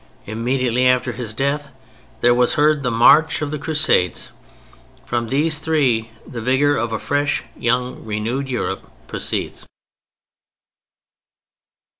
Immediately 0.25 0.87
after 0.87 1.11
his 1.11 1.31
death 1.31 1.69
there 2.21 2.33
was 2.33 2.55
heard 2.55 2.81
the 2.81 2.89
march 2.89 3.43
of 3.43 3.51
the 3.51 3.59
Crusades. 3.59 4.31
From 5.05 5.27
these 5.27 5.59
three 5.59 6.09
the 6.27 6.41
vigor 6.41 6.75
of 6.75 6.91
a 6.91 6.97
fresh, 6.97 7.43
young, 7.55 8.03
renewed 8.03 8.49
Europe 8.49 8.89
proceeds. 9.05 9.67